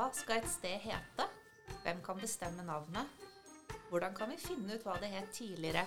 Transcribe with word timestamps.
Hva 0.00 0.06
skal 0.16 0.38
et 0.40 0.46
sted 0.48 0.78
hete? 0.80 1.24
Hvem 1.82 1.98
kan 2.00 2.16
bestemme 2.16 2.62
navnet? 2.64 3.08
Hvordan 3.90 4.14
kan 4.16 4.30
vi 4.32 4.38
finne 4.40 4.78
ut 4.78 4.84
hva 4.86 4.94
det 4.96 5.10
het 5.12 5.26
tidligere? 5.36 5.82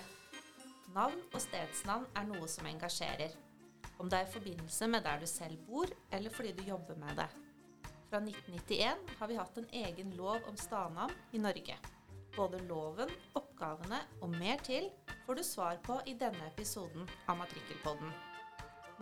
Navn 0.94 1.18
og 1.32 1.42
stedsnavn 1.42 2.04
er 2.14 2.28
noe 2.28 2.46
som 2.52 2.68
engasjerer. 2.70 3.34
Om 3.98 4.06
det 4.12 4.20
er 4.20 4.28
i 4.28 4.34
forbindelse 4.36 4.86
med 4.92 5.02
der 5.02 5.18
du 5.18 5.26
selv 5.26 5.64
bor, 5.66 5.90
eller 6.14 6.30
fordi 6.30 6.52
du 6.54 6.62
jobber 6.62 6.94
med 7.00 7.18
det. 7.18 7.26
Fra 8.12 8.20
1991 8.22 9.18
har 9.18 9.32
vi 9.32 9.40
hatt 9.40 9.58
en 9.58 9.68
egen 9.82 10.14
lov 10.14 10.46
om 10.46 10.62
stadnavn 10.62 11.34
i 11.34 11.42
Norge. 11.42 11.80
Både 12.36 12.62
loven, 12.70 13.10
oppgavene 13.34 13.98
og 14.22 14.30
mer 14.38 14.62
til 14.62 14.92
får 15.26 15.40
du 15.40 15.46
svar 15.50 15.82
på 15.82 15.98
i 16.06 16.14
denne 16.22 16.52
episoden 16.52 17.10
av 17.26 17.42
Matrikkelpodden. 17.42 18.14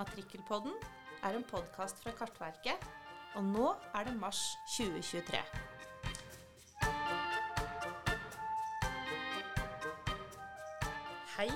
Matrikkelpodden 0.00 0.80
er 1.20 1.36
en 1.36 1.48
podkast 1.52 2.00
fra 2.00 2.16
Kartverket, 2.16 2.80
og 3.36 3.44
nå 3.44 3.66
er 3.98 4.04
det 4.08 4.14
mars 4.20 4.40
2023. 4.76 5.42
Hei 11.36 11.48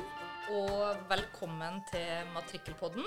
og 0.55 1.01
velkommen 1.11 1.81
til 1.91 2.29
Matrikkelpodden. 2.35 3.07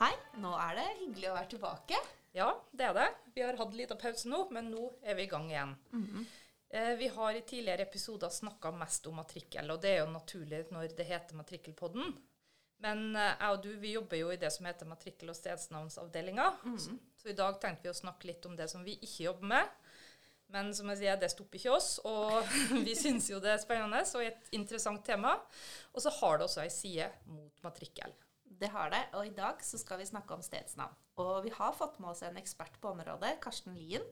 Hei, 0.00 0.12
nå 0.42 0.52
er 0.58 0.78
det 0.78 0.86
hyggelig 1.02 1.28
å 1.30 1.36
være 1.36 1.50
tilbake. 1.54 1.98
Ja, 2.34 2.48
det 2.74 2.88
er 2.88 2.96
det. 2.96 3.08
Vi 3.36 3.44
har 3.44 3.58
hatt 3.60 3.76
litt 3.78 3.92
av 3.94 4.00
pause 4.02 4.30
nå, 4.30 4.40
men 4.54 4.72
nå 4.72 4.88
er 5.06 5.14
vi 5.18 5.26
i 5.28 5.30
gang 5.30 5.46
igjen. 5.52 5.74
Eh, 6.74 6.94
Vi 6.98 7.08
har 7.14 7.36
i 7.38 7.44
tidligere 7.46 7.86
episoder 7.86 8.32
snakka 8.34 8.72
mest 8.74 9.06
om 9.06 9.20
matrikkel, 9.20 9.70
og 9.70 9.80
det 9.84 9.92
er 9.94 10.00
jo 10.02 10.10
naturlig 10.10 10.64
når 10.74 10.96
det 10.98 11.06
heter 11.06 11.36
Matrikkelpodden. 11.38 12.16
Men 12.84 13.14
eh, 13.16 13.32
jeg 13.32 13.56
og 13.56 13.62
du 13.64 13.70
vi 13.80 13.94
jobber 13.94 14.20
jo 14.20 14.32
i 14.34 14.40
det 14.40 14.50
som 14.52 14.68
heter 14.68 14.88
matrikkel- 14.88 15.32
og 15.32 15.38
stedsnavnsavdelinga. 15.38 16.50
Så, 16.80 16.98
så 17.22 17.32
i 17.32 17.38
dag 17.38 17.56
tenkte 17.62 17.88
vi 17.88 17.94
å 17.94 17.96
snakke 17.96 18.28
litt 18.28 18.44
om 18.48 18.56
det 18.58 18.68
som 18.72 18.84
vi 18.86 18.98
ikke 19.00 19.30
jobber 19.30 19.52
med. 19.54 19.80
Men 20.54 20.70
som 20.76 20.90
jeg 20.92 21.00
sier, 21.00 21.16
det 21.18 21.30
stopper 21.32 21.58
ikke 21.58 21.72
oss, 21.74 21.96
og 22.06 22.44
vi 22.86 22.94
syns 22.98 23.30
jo 23.32 23.40
det 23.42 23.54
er 23.54 23.62
spennende 23.62 24.04
og 24.04 24.26
et 24.26 24.52
interessant 24.54 25.02
tema. 25.06 25.32
Og 25.94 26.04
så 26.04 26.12
har 26.20 26.38
det 26.38 26.48
også 26.48 26.62
ei 26.64 26.72
side 26.72 27.08
mot 27.32 27.64
matrikkel. 27.64 28.12
Det 28.54 28.70
har 28.70 28.92
det, 28.92 29.00
og 29.18 29.26
i 29.26 29.32
dag 29.34 29.62
så 29.66 29.80
skal 29.80 29.98
vi 29.98 30.06
snakke 30.06 30.36
om 30.36 30.44
stedsnavn. 30.44 30.94
Og 31.18 31.40
vi 31.46 31.50
har 31.56 31.74
fått 31.74 31.98
med 32.02 32.12
oss 32.12 32.22
en 32.26 32.38
ekspert 32.38 32.76
på 32.82 32.92
området, 32.92 33.38
Karsten 33.42 33.74
Lien. 33.74 34.04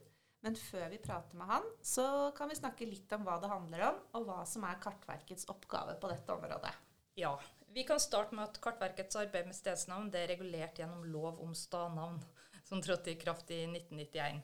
Men 0.43 0.57
før 0.59 0.89
vi 0.91 0.99
prater 0.99 1.39
med 1.39 1.47
han, 1.47 1.67
så 1.85 2.05
kan 2.35 2.49
vi 2.51 2.57
snakke 2.59 2.87
litt 2.89 3.11
om 3.15 3.23
hva 3.23 3.37
det 3.39 3.51
handler 3.51 3.85
om, 3.93 4.01
og 4.17 4.25
hva 4.27 4.41
som 4.49 4.65
er 4.67 4.81
Kartverkets 4.83 5.47
oppgave 5.53 5.95
på 6.01 6.09
dette 6.11 6.35
området. 6.35 6.73
Ja, 7.15 7.37
vi 7.73 7.83
kan 7.87 7.99
starte 7.99 8.35
med 8.35 8.45
at 8.45 8.59
Kartverkets 8.61 9.17
arbeid 9.19 9.49
med 9.49 9.57
stedsnavn 9.57 10.11
er 10.15 10.29
regulert 10.29 10.77
gjennom 10.79 11.03
lov 11.09 11.41
om 11.41 11.55
stadnavn, 11.57 12.19
som 12.67 12.81
trådte 12.81 13.11
i 13.11 13.19
kraft 13.19 13.51
i 13.51 13.63
1991. 13.65 14.43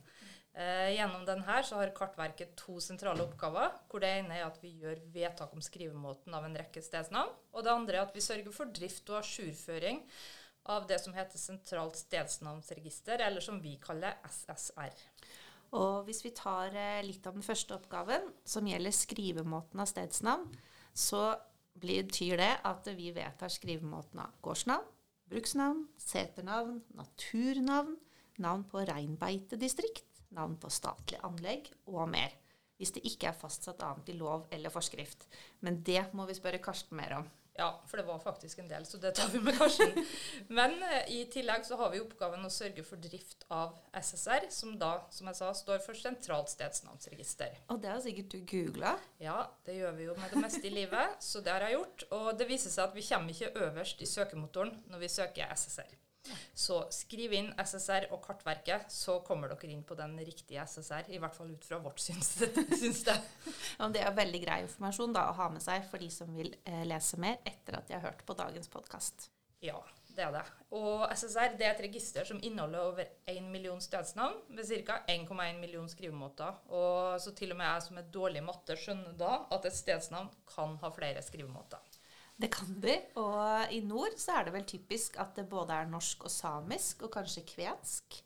Eh, 0.59 0.89
gjennom 0.95 1.23
denne 1.27 1.45
har 1.45 1.93
Kartverket 1.95 2.55
to 2.57 2.79
sentrale 2.81 3.23
oppgaver. 3.23 3.71
hvor 3.89 3.99
Det 3.99 4.09
ene 4.09 4.39
er 4.39 4.45
at 4.47 4.57
vi 4.61 4.73
gjør 4.81 4.99
vedtak 5.13 5.53
om 5.53 5.61
skrivemåten 5.61 6.33
av 6.33 6.45
en 6.45 6.57
rekke 6.57 6.81
stedsnavn. 6.81 7.29
Og 7.53 7.63
det 7.63 7.71
andre 7.71 7.97
er 7.97 8.01
at 8.01 8.15
vi 8.15 8.21
sørger 8.21 8.51
for 8.51 8.65
drift 8.65 9.09
og 9.09 9.21
ajourføring 9.21 10.03
av 10.65 10.87
det 10.87 10.99
som 11.01 11.13
heter 11.13 11.37
Sentralt 11.37 11.95
stedsnavnsregister, 11.95 13.21
eller 13.21 13.41
som 13.41 13.61
vi 13.61 13.77
kaller 13.81 14.17
SSR. 14.25 14.97
Og 15.77 16.03
hvis 16.07 16.23
vi 16.25 16.33
tar 16.33 16.73
eh, 16.73 17.05
litt 17.05 17.25
av 17.29 17.37
den 17.37 17.45
første 17.45 17.77
oppgaven, 17.77 18.33
som 18.43 18.67
gjelder 18.67 18.91
skrivemåten 18.91 19.79
av 19.79 19.89
stedsnavn, 19.89 20.49
så 20.93 21.37
betyr 21.81 22.39
det 22.39 22.51
at 22.67 22.87
vi 22.97 23.11
vedtar 23.15 23.51
skrivemåten 23.51 24.21
av 24.23 24.35
gårdsnavn, 24.45 24.85
bruksnavn, 25.29 25.85
seternavn, 26.01 26.79
naturnavn, 26.97 27.97
navn 28.41 28.63
på 28.69 28.83
reinbeitedistrikt, 28.89 30.23
navn 30.35 30.55
på 30.61 30.71
statlig 30.73 31.19
anlegg 31.25 31.69
og 31.89 32.07
mer. 32.11 32.33
Hvis 32.79 32.93
det 32.95 33.03
ikke 33.09 33.27
er 33.29 33.35
fastsatt 33.35 33.81
annet 33.83 34.09
i 34.13 34.15
lov 34.15 34.47
eller 34.55 34.71
forskrift. 34.71 35.25
Men 35.59 35.81
det 35.83 36.05
må 36.15 36.23
vi 36.29 36.37
spørre 36.37 36.61
Karsten 36.63 36.95
mer 36.95 37.17
om. 37.17 37.25
Ja, 37.59 37.81
for 37.87 37.99
det 37.99 38.05
var 38.07 38.19
faktisk 38.23 38.61
en 38.63 38.69
del, 38.71 38.85
så 38.87 38.97
det 38.97 39.11
tar 39.17 39.27
vi 39.33 39.41
med 39.43 39.57
Karsten. 39.59 39.91
Men 40.47 40.77
eh, 40.83 41.11
i 41.11 41.25
tillegg 41.31 41.65
så 41.67 41.75
har 41.81 41.91
vi 41.91 41.99
oppgaven 41.99 42.45
å 42.47 42.51
sørge 42.53 42.85
for 42.87 43.01
drift 43.03 43.43
av 43.51 43.75
SSR, 43.99 44.47
som 44.55 44.77
da, 44.79 44.93
som 45.11 45.27
jeg 45.27 45.39
sa, 45.41 45.51
står 45.57 45.83
for 45.83 45.99
Sentralt 45.99 46.53
stedsnavnsregister. 46.53 47.59
Og 47.73 47.81
det 47.83 47.91
har 47.91 47.99
sikkert 48.05 48.31
du 48.31 48.39
googla. 48.47 48.95
Ja, 49.19 49.41
det 49.67 49.75
gjør 49.81 49.97
vi 49.99 50.07
jo 50.07 50.15
med 50.21 50.31
det 50.31 50.43
meste 50.45 50.63
i 50.69 50.75
livet, 50.77 51.19
så 51.19 51.43
det 51.43 51.51
har 51.51 51.67
jeg 51.67 51.81
gjort. 51.81 52.07
Og 52.15 52.29
det 52.39 52.47
viser 52.47 52.71
seg 52.71 52.87
at 52.87 52.95
vi 52.95 53.07
kommer 53.11 53.35
ikke 53.35 53.67
øverst 53.67 54.05
i 54.05 54.07
søkemotoren 54.07 54.77
når 54.87 55.03
vi 55.03 55.11
søker 55.19 55.51
SSR. 55.51 55.97
Så 56.53 56.81
skriv 56.93 57.33
inn 57.37 57.51
SSR 57.59 58.09
og 58.13 58.21
Kartverket, 58.25 58.89
så 58.93 59.19
kommer 59.25 59.51
dere 59.53 59.71
inn 59.73 59.83
på 59.87 59.97
den 59.99 60.17
riktige 60.19 60.65
SSR. 60.65 61.09
I 61.13 61.21
hvert 61.21 61.37
fall 61.37 61.53
ut 61.53 61.65
fra 61.65 61.81
vårt 61.83 62.01
syns, 62.03 62.35
syns 62.81 63.03
det. 63.07 63.17
Er 63.79 64.15
veldig 64.15 64.43
grei 64.43 64.61
informasjon 64.65 65.15
da, 65.15 65.29
å 65.29 65.37
ha 65.39 65.49
med 65.53 65.63
seg 65.63 65.85
for 65.89 66.01
de 66.01 66.09
som 66.13 66.31
vil 66.35 66.53
eh, 66.63 66.85
lese 66.87 67.19
mer 67.21 67.39
etter 67.47 67.79
at 67.79 67.89
de 67.89 67.97
har 67.97 68.05
hørt 68.09 68.25
på 68.27 68.37
dagens 68.37 68.71
podkast. 68.71 69.29
Ja, 69.63 69.79
det 70.15 70.23
er 70.23 70.31
det. 70.33 70.43
Og 70.75 71.03
SSR 71.15 71.55
det 71.59 71.65
er 71.67 71.73
et 71.73 71.83
register 71.83 72.27
som 72.27 72.39
inneholder 72.43 72.85
over 72.91 73.09
1 73.29 73.49
million 73.51 73.81
stedsnavn 73.83 74.37
med 74.55 74.67
ca. 74.87 75.01
1,1 75.07 75.59
million 75.59 75.89
skrivemåter. 75.89 76.61
Og 76.75 77.19
så 77.21 77.33
til 77.35 77.53
og 77.53 77.59
med 77.59 77.67
jeg 77.67 77.85
som 77.87 77.99
er 77.99 78.11
dårlig 78.13 78.41
i 78.41 78.45
matte, 78.45 78.77
skjønner 78.79 79.15
da 79.19 79.33
at 79.55 79.67
et 79.67 79.77
stedsnavn 79.77 80.31
kan 80.49 80.77
ha 80.83 80.91
flere 80.95 81.23
skrivemåter. 81.25 81.88
Det 82.39 82.47
kan 82.53 82.71
de. 82.79 82.95
Og 83.19 83.75
i 83.75 83.81
nord 83.83 84.15
så 84.19 84.39
er 84.39 84.47
det 84.47 84.55
vel 84.55 84.67
typisk 84.67 85.19
at 85.19 85.35
det 85.35 85.49
både 85.51 85.75
er 85.75 85.91
norsk 85.91 86.23
og 86.23 86.31
samisk, 86.31 87.03
og 87.03 87.13
kanskje 87.17 87.43
kvensk. 87.47 88.21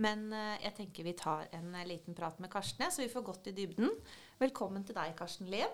Men 0.00 0.30
eh, 0.32 0.62
jeg 0.64 0.76
tenker 0.78 1.04
vi 1.04 1.12
tar 1.20 1.50
en 1.52 1.74
eh, 1.76 1.88
liten 1.88 2.16
prat 2.16 2.38
med 2.40 2.48
Karsten, 2.52 2.88
så 2.88 3.04
vi 3.04 3.12
får 3.12 3.26
gått 3.26 3.50
i 3.50 3.56
dybden. 3.56 3.92
Velkommen 4.40 4.86
til 4.88 4.96
deg, 4.96 5.12
Karsten 5.18 5.52
Lien. 5.52 5.72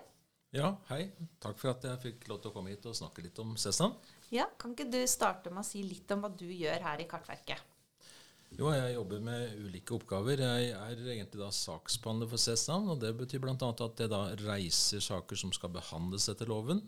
Ja, 0.51 0.73
hei. 0.89 1.05
Takk 1.39 1.59
for 1.61 1.71
at 1.71 1.85
jeg 1.85 2.01
fikk 2.03 2.27
lov 2.27 2.41
til 2.41 2.51
å 2.51 2.55
komme 2.57 2.73
hit 2.73 2.87
og 2.89 2.97
snakke 2.97 3.23
litt 3.23 3.39
om 3.39 3.53
Sesam. 3.61 3.93
Ja, 4.33 4.49
Kan 4.59 4.73
ikke 4.73 4.89
du 4.91 4.99
starte 5.07 5.53
med 5.53 5.61
å 5.61 5.67
si 5.67 5.85
litt 5.85 6.09
om 6.11 6.25
hva 6.25 6.33
du 6.33 6.47
gjør 6.49 6.83
her 6.83 6.99
i 6.99 7.07
Kartverket? 7.07 7.63
Jo, 8.57 8.71
jeg 8.73 8.95
jobber 8.95 9.21
med 9.21 9.59
ulike 9.61 9.93
oppgaver. 9.93 10.41
Jeg 10.41 10.71
er 10.73 11.03
egentlig 11.13 11.43
da 11.43 11.51
saksbehandler 11.53 12.31
for 12.31 12.41
Sesam, 12.41 12.89
og 12.91 12.99
det 12.99 13.13
betyr 13.15 13.43
bl.a. 13.45 13.55
at 13.55 14.01
jeg 14.03 14.11
da 14.11 14.23
reiser 14.41 15.05
saker 15.05 15.37
som 15.37 15.53
skal 15.55 15.71
behandles 15.71 16.27
etter 16.33 16.49
loven. 16.49 16.81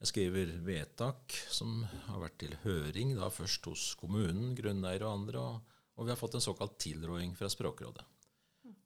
Jeg 0.00 0.08
skriver 0.08 0.52
vedtak 0.64 1.34
som 1.52 1.82
har 2.06 2.22
vært 2.22 2.38
til 2.40 2.54
høring, 2.62 3.12
da 3.18 3.28
først 3.28 3.66
hos 3.68 3.82
kommunen, 4.00 4.54
grunneiere 4.56 5.04
og 5.04 5.18
andre, 5.18 5.42
og, 5.42 5.74
og 6.00 6.06
vi 6.06 6.14
har 6.14 6.20
fått 6.20 6.38
en 6.38 6.44
såkalt 6.44 6.78
tilråding 6.80 7.34
fra 7.36 7.50
Språkrådet. 7.52 8.06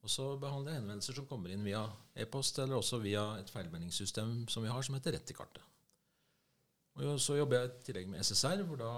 Og 0.05 0.11
så 0.11 0.27
behandler 0.41 0.75
jeg 0.75 0.83
henvendelser 0.83 1.17
som 1.17 1.29
kommer 1.31 1.55
inn 1.55 1.63
via 1.65 1.85
e-post, 2.19 2.59
eller 2.59 2.81
også 2.81 2.99
via 3.01 3.23
et 3.39 3.53
feilmeldingssystem 3.53 4.43
som 4.51 4.67
vi 4.67 4.73
har, 4.73 4.83
som 4.83 4.99
heter 4.99 5.15
Rett 5.15 5.31
i 5.31 5.37
kartet. 5.39 5.63
Og 6.95 7.17
så 7.23 7.39
jobber 7.39 7.59
jeg 7.59 7.71
i 7.71 7.87
tillegg 7.89 8.11
med 8.11 8.23
SSR, 8.23 8.61
hvor 8.67 8.79
da 8.79 8.91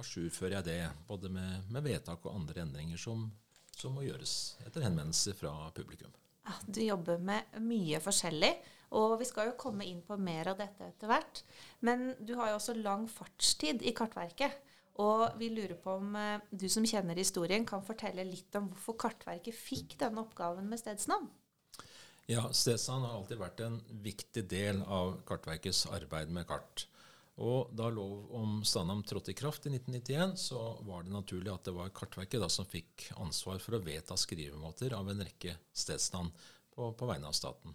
ajourfører 0.00 0.58
jeg 0.58 0.66
det, 0.66 0.80
både 1.08 1.30
med, 1.32 1.70
med, 1.72 1.84
vedtak 1.86 2.24
og 2.26 2.34
andre 2.40 2.64
endringer 2.66 3.00
som, 3.00 3.28
som 3.76 3.94
må 3.96 4.04
gjøres 4.04 4.56
etter 4.66 4.84
henvendelser 4.84 5.36
fra 5.38 5.54
publikum. 5.76 6.12
Ja, 6.48 6.56
du 6.66 6.82
jobber 6.84 7.20
med 7.20 7.60
mye 7.64 8.00
forskjellig, 8.02 8.52
og 8.90 9.18
vi 9.20 9.28
skal 9.28 9.50
jo 9.50 9.58
komme 9.60 9.86
inn 9.86 10.00
på 10.06 10.18
mer 10.18 10.50
av 10.52 10.58
dette 10.58 10.88
etter 10.88 11.10
hvert. 11.10 11.42
Men 11.86 12.12
du 12.18 12.34
har 12.38 12.50
jo 12.50 12.58
også 12.58 12.74
lang 12.78 13.06
fartstid 13.10 13.84
i 13.86 13.94
Kartverket. 13.96 14.56
Og 15.00 15.38
vi 15.40 15.48
lurer 15.54 15.78
på 15.80 15.94
om 16.00 16.16
eh, 16.18 16.42
du 16.50 16.66
som 16.68 16.84
kjenner 16.84 17.16
historien, 17.16 17.64
kan 17.66 17.84
fortelle 17.86 18.26
litt 18.26 18.56
om 18.58 18.68
hvorfor 18.72 18.98
Kartverket 19.06 19.56
fikk 19.56 19.96
denne 20.02 20.24
oppgaven 20.26 20.66
med 20.68 20.82
stedsnavn? 20.82 21.30
Ja, 22.30 22.44
stedsnavn 22.54 23.06
har 23.06 23.16
alltid 23.16 23.40
vært 23.40 23.62
en 23.64 23.78
viktig 24.04 24.44
del 24.50 24.82
av 24.84 25.16
Kartverkets 25.26 25.86
arbeid 25.94 26.30
med 26.34 26.46
kart. 26.50 26.86
Og 27.40 27.70
da 27.72 27.86
lov 27.88 28.34
om 28.36 28.58
stadnavn 28.66 29.00
trådte 29.08 29.32
i 29.32 29.38
kraft 29.38 29.64
i 29.64 29.72
1991, 29.72 30.34
så 30.36 30.60
var 30.84 31.06
det 31.06 31.14
naturlig 31.14 31.52
at 31.54 31.64
det 31.64 31.72
var 31.72 31.92
Kartverket 31.96 32.42
da 32.42 32.50
som 32.52 32.68
fikk 32.68 33.06
ansvar 33.16 33.62
for 33.64 33.78
å 33.78 33.84
vedta 33.84 34.18
skrivemåter 34.20 34.92
av 34.98 35.08
en 35.08 35.24
rekke 35.24 35.54
stedsnavn 35.72 36.28
på, 36.74 36.90
på 36.92 37.08
vegne 37.08 37.30
av 37.30 37.38
staten. 37.38 37.72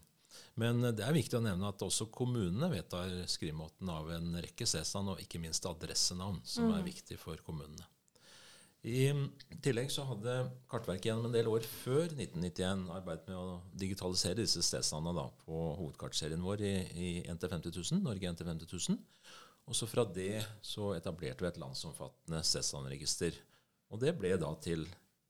Men 0.62 0.80
det 0.96 1.04
er 1.04 1.16
viktig 1.16 1.38
å 1.40 1.44
nevne 1.44 1.68
at 1.68 1.84
også 1.84 2.08
kommunene 2.14 2.70
vedtar 2.72 3.12
skrivemåten 3.30 3.90
av 3.92 4.12
en 4.16 4.38
rekke 4.44 4.68
stedsnavn, 4.68 5.14
og 5.16 5.22
ikke 5.24 5.42
minst 5.44 5.68
adressenavn, 5.68 6.40
som 6.48 6.72
er 6.76 6.86
viktig 6.86 7.20
for 7.20 7.40
kommunene. 7.46 7.88
I 8.86 9.10
tillegg 9.66 9.90
så 9.90 10.04
hadde 10.06 10.34
Kartverket 10.70 11.08
gjennom 11.10 11.26
en 11.26 11.34
del 11.34 11.48
år 11.50 11.64
før 11.66 12.04
1991 12.12 12.84
arbeidet 12.94 13.32
med 13.32 13.40
å 13.40 13.56
digitalisere 13.74 14.44
disse 14.44 14.62
stedsnavnene 14.62 15.24
på 15.42 15.62
hovedkartserien 15.80 16.44
vår 16.46 16.62
i, 16.62 16.76
i 16.94 17.08
NT 17.26 17.48
50 17.50 17.74
000, 17.74 18.04
Norge 18.06 18.34
NT 18.36 18.46
50 18.46 18.70
000. 18.92 19.00
Og 19.66 19.80
så 19.80 19.90
fra 19.90 20.06
det 20.06 20.44
så 20.62 20.92
etablerte 20.94 21.42
vi 21.42 21.50
et 21.50 21.58
landsomfattende 21.58 22.44
stedsnavnregister. 22.46 23.42
Og 23.90 24.06
det 24.06 24.14
ble 24.20 24.36
da 24.38 24.54
til 24.62 24.86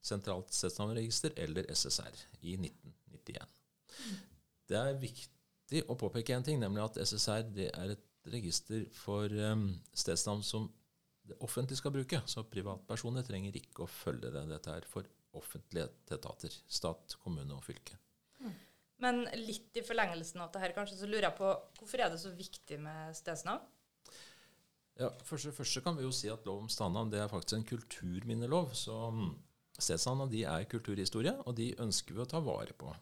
Sentralt 0.06 0.52
stedsnavnregister, 0.54 1.34
eller 1.42 1.66
SSR, 1.74 2.20
i 2.44 2.60
1991. 2.60 3.56
Det 4.70 4.78
er 4.80 5.00
viktig 5.02 5.84
å 5.90 5.98
påpeke 6.00 6.36
en 6.36 6.46
ting, 6.46 6.60
nemlig 6.62 6.84
at 6.84 7.00
SSR 7.02 7.46
det 7.56 7.70
er 7.74 7.96
et 7.96 8.32
register 8.34 8.86
for 8.98 9.30
um, 9.30 9.68
stedsnavn 9.94 10.42
som 10.46 10.70
det 11.26 11.38
offentlige 11.46 11.82
skal 11.82 11.94
bruke. 11.94 12.22
Så 12.30 12.46
privatpersoner 12.50 13.26
trenger 13.26 13.58
ikke 13.58 13.86
å 13.86 13.92
følge 13.92 14.34
det. 14.34 14.46
Dette 14.50 14.74
er 14.74 14.90
for 14.90 15.08
offentlige 15.36 15.90
etater. 16.14 16.54
Stat, 16.68 17.18
kommune 17.22 17.58
og 17.58 17.66
fylke. 17.66 17.98
Men 19.04 19.26
litt 19.36 19.76
i 19.76 19.84
forlengelsen 19.84 20.44
av 20.44 20.54
det 20.54 20.62
her, 20.64 20.74
kanskje, 20.76 20.98
så 21.02 21.08
lurer 21.10 21.28
jeg 21.28 21.38
på 21.40 21.50
hvorfor 21.80 22.04
er 22.04 22.14
det 22.14 22.20
så 22.22 22.32
viktig 22.36 22.78
med 22.80 23.18
stedsnavn? 23.18 23.66
Ja, 24.96 25.10
Først 25.28 25.50
først 25.58 25.82
kan 25.84 25.98
vi 25.98 26.06
jo 26.06 26.14
si 26.16 26.30
at 26.32 26.46
lov 26.48 26.62
om 26.64 26.70
stednavn 26.72 27.10
det 27.12 27.20
er 27.20 27.32
faktisk 27.32 27.58
en 27.58 27.68
kulturminnelov. 27.68 28.72
Så 28.80 28.96
mm, 29.12 29.34
stedsnavnene 29.76 30.32
de 30.32 30.46
er 30.48 30.70
kulturhistorie, 30.72 31.36
og 31.44 31.58
de 31.58 31.74
ønsker 31.84 32.16
vi 32.16 32.24
å 32.24 32.30
ta 32.32 32.40
vare 32.40 32.78
på. 32.80 32.94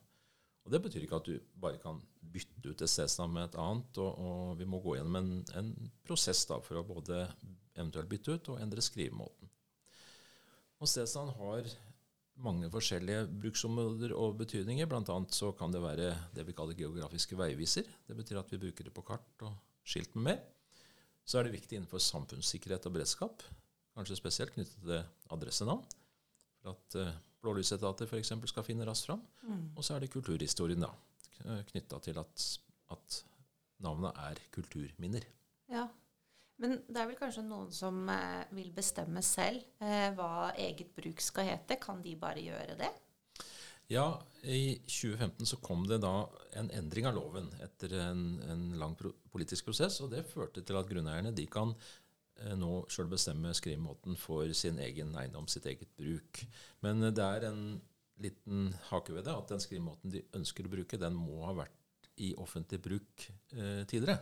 Og 0.64 0.72
Det 0.72 0.80
betyr 0.84 1.04
ikke 1.04 1.20
at 1.20 1.28
du 1.28 1.40
bare 1.60 1.80
kan 1.82 2.00
bytte 2.34 2.70
ut 2.70 2.82
et 2.82 2.90
stedsnavn 2.90 3.34
med 3.36 3.50
et 3.50 3.58
annet. 3.60 3.98
Og, 4.00 4.12
og 4.20 4.60
vi 4.60 4.68
må 4.70 4.80
gå 4.84 4.98
gjennom 4.98 5.18
en, 5.20 5.32
en, 5.60 5.74
prosess 6.08 6.46
da 6.50 6.60
for 6.64 6.80
å 6.80 6.86
både 6.88 7.26
eventuelt 7.74 8.10
bytte 8.12 8.38
ut 8.38 8.54
og 8.54 8.62
endre 8.64 8.84
skrivemåten. 8.84 9.50
Og 10.84 10.90
Stedsnavn 10.90 11.32
har 11.38 11.68
mange 12.44 12.68
forskjellige 12.74 13.28
bruksområder 13.44 14.14
og 14.18 14.38
betydninger. 14.40 14.88
Blant 14.90 15.12
annet 15.14 15.36
så 15.36 15.52
kan 15.56 15.72
det 15.72 15.84
være 15.84 16.10
det 16.36 16.46
vi 16.48 16.56
kaller 16.58 16.78
geografiske 16.78 17.38
veiviser. 17.40 17.88
Det 18.08 18.18
betyr 18.18 18.42
at 18.42 18.52
vi 18.52 18.62
bruker 18.66 18.88
det 18.88 18.96
på 18.96 19.06
kart 19.06 19.46
og 19.48 19.54
skilt 19.88 20.16
med 20.18 20.32
mer. 20.32 20.42
Så 21.24 21.40
er 21.40 21.48
det 21.48 21.56
viktig 21.56 21.78
innenfor 21.78 22.04
samfunnssikkerhet 22.04 22.88
og 22.90 22.98
beredskap, 22.98 23.44
kanskje 23.96 24.20
spesielt 24.20 24.52
knyttet 24.56 24.82
til 24.84 25.32
adressenavn. 25.32 25.86
For 26.60 26.76
at 26.76 26.98
uh, 27.00 27.14
blålysetater 27.44 28.10
f.eks. 28.10 28.34
skal 28.50 28.66
finne 28.66 28.88
raskt 28.88 29.10
fram. 29.10 29.24
Mm. 29.44 29.66
Og 29.76 29.86
så 29.86 29.96
er 29.96 30.04
det 30.04 30.14
kulturhistorien, 30.14 30.86
da, 30.86 30.94
knytta 31.72 32.00
til 32.04 32.20
at, 32.22 32.48
at 32.96 33.20
navnet 33.84 34.24
er 34.30 34.42
kulturminner. 34.56 35.28
Ja, 35.72 35.88
men 36.62 36.78
det 36.88 37.00
er 37.00 37.10
vel 37.10 37.20
kanskje 37.20 37.46
noen 37.46 37.72
som 37.74 38.04
eh, 38.14 38.44
vil 38.56 38.70
bestemme 38.76 39.24
selv 39.26 39.64
eh, 39.84 40.12
hva 40.16 40.52
eget 40.60 40.94
bruk 40.96 41.24
skal 41.24 41.50
hete. 41.50 41.80
Kan 41.82 42.04
de 42.06 42.14
bare 42.20 42.44
gjøre 42.44 42.78
det? 42.80 42.92
Ja, 43.92 44.06
i 44.48 44.78
2015 44.88 45.50
så 45.50 45.60
kom 45.64 45.84
det 45.90 46.00
da 46.06 46.14
en 46.60 46.70
endring 46.74 47.08
av 47.10 47.18
loven 47.18 47.50
etter 47.66 47.98
en, 48.00 48.24
en 48.48 48.64
lang 48.80 48.96
pro 49.00 49.12
politisk 49.34 49.68
prosess. 49.68 50.00
Og 50.06 50.14
det 50.14 50.28
førte 50.30 50.64
til 50.64 50.78
at 50.80 50.88
grunneierne 50.88 51.34
de 51.36 51.46
kan 51.52 51.74
nå 52.60 52.84
sjøl 52.92 53.08
bestemme 53.12 53.54
skrivemåten 53.56 54.18
for 54.20 54.50
sin 54.58 54.80
egen 54.82 55.14
eiendom, 55.20 55.46
sitt 55.52 55.68
eget 55.70 55.92
bruk. 56.00 56.42
Men 56.84 57.04
det 57.06 57.24
er 57.24 57.48
en 57.50 57.64
liten 58.24 58.72
hake 58.90 59.16
ved 59.16 59.28
det 59.28 59.36
at 59.36 59.54
den 59.54 59.64
skrivemåten 59.64 60.14
de 60.14 60.24
ønsker 60.38 60.68
å 60.68 60.74
bruke, 60.74 61.00
den 61.00 61.18
må 61.18 61.44
ha 61.48 61.54
vært 61.64 62.10
i 62.22 62.34
offentlig 62.38 62.80
bruk 62.84 63.28
eh, 63.56 63.84
tidligere. 63.90 64.20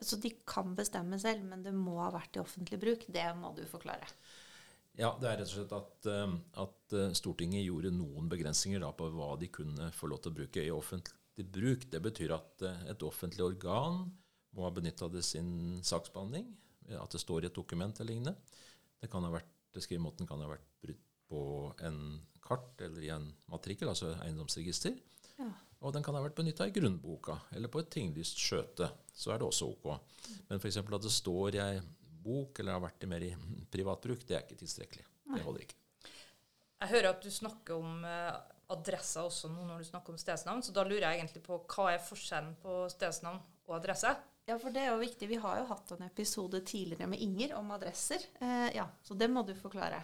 Så 0.00 0.18
de 0.20 0.32
kan 0.48 0.74
bestemme 0.76 1.18
selv, 1.20 1.44
men 1.48 1.62
det 1.64 1.72
må 1.72 1.96
ha 2.02 2.10
vært 2.12 2.36
i 2.36 2.42
offentlig 2.42 2.78
bruk. 2.80 3.06
Det 3.12 3.26
må 3.38 3.52
du 3.56 3.64
forklare. 3.68 4.08
Ja, 4.96 5.10
det 5.20 5.28
er 5.28 5.40
rett 5.40 5.50
og 5.50 5.54
slett 5.58 5.72
at, 5.76 6.08
eh, 6.08 6.36
at 6.62 6.96
eh, 6.96 7.14
Stortinget 7.16 7.64
gjorde 7.66 7.92
noen 7.92 8.30
begrensninger 8.32 8.84
på 8.96 9.10
hva 9.12 9.34
de 9.40 9.50
kunne 9.52 9.90
få 9.96 10.08
lov 10.08 10.22
til 10.24 10.32
å 10.32 10.38
bruke 10.38 10.64
i 10.64 10.72
offentlig 10.72 11.48
bruk. 11.52 11.84
Det 11.92 12.00
betyr 12.04 12.32
at 12.36 12.64
eh, 12.64 12.86
et 12.92 13.04
offentlig 13.04 13.44
organ 13.44 14.06
må 14.56 14.64
ha 14.64 14.72
benytta 14.72 15.10
det 15.12 15.24
sin 15.26 15.82
saksbehandling. 15.84 16.48
At 16.94 17.12
det 17.12 17.22
står 17.22 17.44
i 17.44 17.50
et 17.50 17.56
dokument 17.56 18.00
eller 18.00 18.12
lignende. 18.12 18.36
Det 19.00 19.10
kan 19.12 19.24
ha 19.26 19.32
vært, 19.34 19.52
Skrivemåten 19.76 20.24
kan 20.28 20.40
ha 20.40 20.48
vært 20.48 20.68
brutt 20.80 21.02
på 21.28 21.40
en 21.84 21.98
kart 22.40 22.80
eller 22.80 23.02
i 23.04 23.10
en 23.12 23.26
matrikkel, 23.52 23.90
altså 23.90 24.14
eiendomsregister. 24.24 24.94
Ja. 25.36 25.50
Og 25.84 25.92
den 25.92 26.04
kan 26.06 26.16
ha 26.16 26.22
vært 26.24 26.38
benytta 26.38 26.64
i 26.64 26.72
grunnboka 26.72 27.36
eller 27.52 27.68
på 27.68 27.82
et 27.82 27.90
tinglyst 27.92 28.40
skjøte. 28.40 28.88
Så 29.12 29.34
er 29.34 29.42
det 29.42 29.48
også 29.50 29.68
ok. 29.74 29.90
Men 30.48 30.62
f.eks. 30.62 30.80
at 30.80 31.04
det 31.04 31.12
står 31.12 31.58
i 31.58 31.62
ei 31.66 31.82
bok 32.26 32.62
eller 32.62 32.78
har 32.78 32.86
vært 32.86 33.04
i 33.04 33.10
mer 33.10 33.26
i 33.26 33.32
privatbruk, 33.70 34.24
det 34.26 34.38
er 34.38 34.46
ikke 34.46 34.62
tilstrekkelig. 34.62 35.04
Det 35.34 35.42
holder 35.44 35.66
ikke. 35.66 35.82
Jeg 36.80 36.92
hører 36.94 37.10
at 37.12 37.24
du 37.24 37.30
snakker 37.32 37.76
om 37.76 38.04
adressa 38.06 38.52
adresser 38.66 39.26
også 39.26 39.50
nå 39.52 39.64
når 39.66 39.82
du 39.82 39.86
snakker 39.86 40.14
om 40.14 40.18
stedsnavn, 40.18 40.62
så 40.64 40.72
da 40.74 40.82
lurer 40.86 41.04
jeg 41.04 41.20
egentlig 41.20 41.42
på 41.46 41.60
hva 41.70 41.92
er 41.92 42.02
forskjellen 42.02 42.56
på 42.62 42.78
stedsnavn 42.90 43.38
og 43.68 43.76
adresse? 43.76 44.10
Ja, 44.46 44.54
for 44.62 44.70
det 44.70 44.84
er 44.84 44.92
jo 44.92 45.00
viktig. 45.02 45.26
Vi 45.26 45.40
har 45.42 45.58
jo 45.58 45.66
hatt 45.72 45.90
en 45.96 46.04
episode 46.06 46.60
tidligere 46.62 47.08
med 47.10 47.22
Inger 47.22 47.56
om 47.58 47.72
adresser. 47.74 48.22
Eh, 48.38 48.76
ja, 48.76 48.86
Så 49.02 49.16
det 49.18 49.26
må 49.30 49.42
du 49.42 49.54
forklare. 49.58 49.98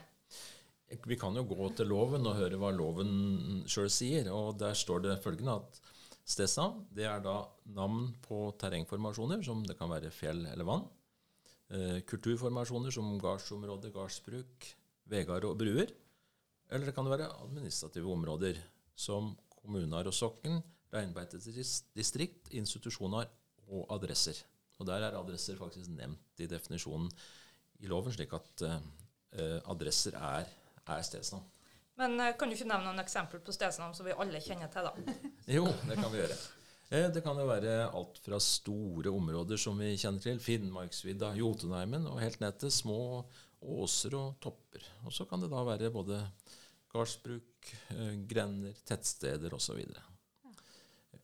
Vi 1.07 1.17
kan 1.17 1.37
jo 1.39 1.45
gå 1.47 1.69
til 1.79 1.87
loven 1.89 2.27
og 2.27 2.37
høre 2.37 2.59
hva 2.59 2.73
loven 2.75 3.63
sjøl 3.71 3.89
sier. 3.89 4.27
og 4.35 4.59
Der 4.59 4.75
står 4.75 5.05
det 5.05 5.21
følgende 5.23 5.55
at 5.63 5.79
stedsnavn 6.27 6.89
det 6.91 7.07
er 7.07 7.23
da 7.23 7.37
navn 7.71 8.17
på 8.23 8.51
terrengformasjoner, 8.59 9.43
som 9.47 9.63
det 9.63 9.79
kan 9.79 9.91
være 9.91 10.11
fjell 10.11 10.45
eller 10.51 10.67
vann. 10.67 10.89
Eh, 11.71 12.03
kulturformasjoner 12.03 12.91
som 12.91 13.15
gardsområde, 13.23 13.93
gardsbruk, 13.95 14.67
veier 15.07 15.47
og 15.47 15.55
bruer. 15.57 15.95
Eller 16.69 16.91
det 16.91 16.97
kan 16.97 17.07
være 17.07 17.31
administrative 17.45 18.11
områder 18.11 18.59
som 18.97 19.37
kommuner 19.55 20.11
og 20.11 20.15
sokken, 20.17 20.59
reinbeitedistrikt, 20.93 22.51
institusjoner 22.59 23.31
og 23.73 23.87
adresser. 23.97 24.39
Og 24.79 24.87
Der 24.89 25.07
er 25.07 25.19
adresser 25.19 25.57
faktisk 25.57 25.91
nevnt 25.95 26.43
i 26.43 26.49
definisjonen 26.51 27.11
i 27.83 27.91
loven, 27.91 28.15
slik 28.15 28.33
at 28.37 28.65
eh, 28.69 29.59
adresser 29.71 30.17
er 30.19 30.51
er 30.91 31.05
stedsnavn. 31.07 31.45
Men 32.01 32.17
uh, 32.21 32.33
kan 32.39 32.49
du 32.49 32.57
ikke 32.57 32.69
nevne 32.69 32.89
noen 32.89 33.03
eksempel 33.03 33.43
på 33.45 33.55
stedsnavn 33.55 33.95
som 33.97 34.09
vi 34.09 34.17
alle 34.17 34.41
kjenner 34.43 34.71
til, 34.73 34.89
da? 34.89 35.17
jo, 35.59 35.67
det 35.89 35.99
kan 35.99 36.11
vi 36.13 36.23
gjøre. 36.23 36.39
Eh, 36.93 37.09
det 37.15 37.23
kan 37.25 37.39
jo 37.39 37.49
være 37.49 37.77
alt 37.89 38.19
fra 38.25 38.41
store 38.43 39.13
områder 39.13 39.61
som 39.61 39.79
vi 39.81 39.93
kjenner 40.01 40.25
til, 40.25 40.41
Finnmarksvidda, 40.43 41.33
Jotunheimen, 41.39 42.09
og 42.11 42.23
helt 42.23 42.41
ned 42.43 42.59
til 42.61 42.73
små 42.75 43.01
åser 43.63 44.17
og 44.19 44.41
topper. 44.43 44.89
Og 45.07 45.15
så 45.15 45.29
kan 45.29 45.45
det 45.45 45.53
da 45.53 45.63
være 45.67 45.93
både 45.95 46.19
gardsbruk, 46.93 47.71
eh, 47.95 48.17
grender, 48.29 48.75
tettsteder 48.89 49.55
osv. 49.55 49.85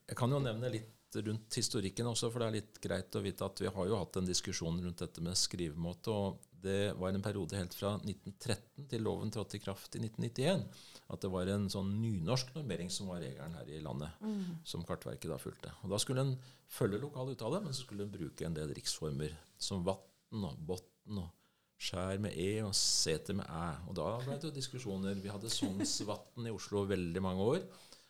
Jeg 0.08 0.16
kan 0.16 0.32
jo 0.32 0.40
nevne 0.40 0.70
litt 0.72 0.94
rundt 1.16 1.56
historikken 1.56 2.10
også, 2.10 2.30
for 2.30 2.42
det 2.42 2.48
er 2.48 2.56
litt 2.58 2.80
greit 2.84 3.16
å 3.16 3.22
vite 3.24 3.46
at 3.46 3.62
vi 3.62 3.70
har 3.72 3.88
jo 3.88 3.98
hatt 4.00 4.18
en 4.20 4.28
diskusjon 4.28 4.80
rundt 4.84 5.04
dette 5.04 5.24
med 5.24 5.38
skrivemåte. 5.38 6.12
og 6.12 6.44
det 6.58 6.92
var 6.98 7.14
en 7.14 7.22
periode 7.22 7.54
helt 7.54 7.74
fra 7.76 7.92
1913 8.00 8.88
til 8.90 9.04
loven 9.06 9.30
trådte 9.30 9.58
i 9.58 9.62
kraft 9.62 9.94
i 9.94 10.02
1991, 10.02 10.64
at 11.08 11.22
det 11.22 11.30
var 11.30 11.50
en 11.52 11.68
sånn 11.70 11.92
nynorsk 12.02 12.50
normering 12.56 12.90
som 12.90 13.10
var 13.12 13.22
regelen 13.22 13.54
her 13.54 13.70
i 13.70 13.80
landet, 13.84 14.18
mm. 14.20 14.64
som 14.66 14.82
Kartverket 14.86 15.30
da 15.30 15.38
fulgte. 15.38 15.72
Og 15.84 15.94
Da 15.94 16.00
skulle 16.02 16.26
en 16.26 16.34
følge 16.66 17.00
lokal 17.02 17.30
uttale, 17.32 17.62
men 17.62 17.76
så 17.76 17.86
skulle 17.86 18.08
en 18.08 18.14
bruke 18.14 18.46
en 18.46 18.56
del 18.56 18.74
riksformer 18.74 19.36
som 19.54 19.86
vatn 19.86 20.48
og 20.50 20.58
botn 20.66 21.22
og 21.22 21.30
skjær 21.78 22.18
med 22.18 22.34
e 22.34 22.58
og 22.66 22.74
seter 22.74 23.38
med 23.38 23.46
æ. 23.46 23.68
Og 23.86 23.94
da 23.94 24.08
ble 24.24 24.34
det 24.34 24.50
jo 24.50 24.56
diskusjoner. 24.56 25.20
Vi 25.22 25.30
hadde 25.30 25.52
Sognsvatn 25.52 26.48
i 26.50 26.54
Oslo 26.54 26.82
veldig 26.90 27.22
mange 27.22 27.46
år, 27.54 27.62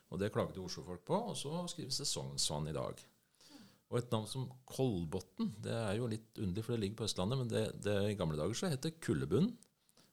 og 0.09 0.21
det 0.21 0.33
klagde 0.33 0.63
oslofolk 0.63 1.05
på. 1.09 1.21
Og 1.33 1.37
så 1.37 1.53
skrives 1.73 2.01
det 2.01 2.09
Sognsvann 2.09 2.71
i 2.71 2.77
dag. 2.77 3.01
Og 3.89 4.01
et 4.01 4.11
navn 4.13 4.27
som 4.29 4.49
Kolbotn, 4.69 5.53
det 5.65 5.73
er 5.73 5.95
jo 5.97 6.11
litt 6.11 6.37
underlig, 6.37 6.65
for 6.65 6.75
det 6.75 6.83
ligger 6.83 6.99
på 7.01 7.07
Østlandet, 7.09 7.41
men 7.41 7.53
det, 7.53 7.63
det 7.85 7.97
i 8.11 8.19
gamle 8.19 8.37
dager 8.37 8.59
så 8.59 8.69
het 8.69 8.85
det 8.85 8.99
Kullebunn, 9.05 9.49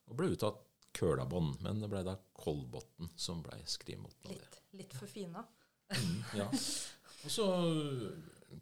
og 0.08 0.20
ble 0.20 0.30
uttatt 0.32 0.62
Kølabånd. 0.96 1.58
Men 1.66 1.82
det 1.84 1.90
ble 1.92 2.06
da 2.08 2.16
Kolbotn 2.40 3.12
som 3.20 3.42
ble 3.44 3.60
skrivemåten 3.68 4.32
av 4.32 4.40
det. 4.40 4.62
Litt 4.80 4.96
forfina. 4.96 5.44
Mm, 5.92 6.22
ja. 6.40 6.48
Og 6.48 7.34
så 7.34 7.48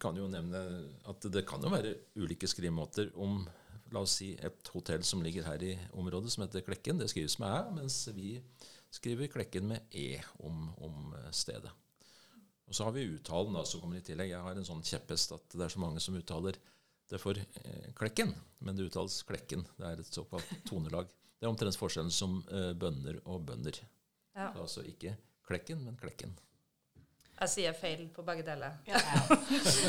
kan 0.01 0.17
jo 0.17 0.25
nevne 0.31 0.63
at 1.11 1.27
det 1.29 1.43
kan 1.45 1.61
jo 1.61 1.71
være 1.73 1.93
ulike 2.17 2.49
skrivemåter 2.49 3.11
om 3.21 3.43
la 3.93 4.01
oss 4.01 4.17
si 4.17 4.31
et 4.41 4.71
hotell 4.73 5.03
som 5.05 5.21
ligger 5.21 5.45
her 5.45 5.61
i 5.61 5.73
området, 5.99 6.31
som 6.33 6.45
heter 6.45 6.65
Klekken. 6.65 6.97
Det 6.97 7.11
skrives 7.11 7.37
med 7.41 7.53
æ, 7.53 7.59
mens 7.77 7.99
vi 8.15 8.39
skriver 8.93 9.31
Klekken 9.33 9.71
med 9.71 9.95
e 9.97 10.21
om, 10.45 10.67
om 10.85 11.15
stedet. 11.33 11.71
Og 12.69 12.75
så 12.75 12.87
har 12.87 12.93
vi 12.95 13.07
uttalen 13.15 13.53
da, 13.57 13.65
som 13.65 13.81
kommer 13.81 13.99
i 13.99 14.05
tillegg. 14.05 14.31
Jeg 14.31 14.45
har 14.45 14.55
en 14.57 14.67
sånn 14.67 14.85
kjepphest 14.85 15.33
at 15.35 15.55
det 15.57 15.65
er 15.65 15.73
så 15.73 15.81
mange 15.83 16.01
som 16.03 16.15
uttaler 16.17 16.57
det 17.11 17.19
for 17.21 17.37
eh, 17.37 17.89
Klekken, 17.97 18.31
men 18.63 18.77
det 18.77 18.87
uttales 18.87 19.19
Klekken. 19.27 19.65
Det 19.77 19.89
er 19.89 20.01
et 20.01 20.15
såkalt 20.15 20.49
tonelag. 20.69 21.11
Det 21.37 21.45
er 21.45 21.51
omtrent 21.51 21.77
forskjellen 21.77 22.13
som 22.13 22.39
eh, 22.49 22.71
bønner 22.79 23.19
og 23.25 23.43
bønder. 23.49 23.77
Ja. 24.33 24.49
Altså 24.55 24.85
ikke 24.87 25.17
Klekken, 25.45 25.83
men 25.85 25.99
Klekken. 25.99 26.33
Jeg 27.33 27.49
sier 27.49 27.73
feil 27.75 28.03
på 28.13 28.23
begge 28.23 28.43
deler. 28.45 28.75
Ja. 28.87 28.99